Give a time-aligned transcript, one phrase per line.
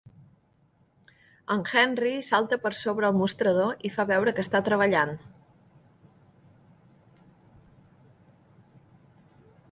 [1.55, 5.13] En Henry salta per sobre el mostrador i fa veure que està treballant.